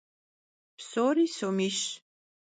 Psori 0.79 1.25
somiş. 1.35 1.79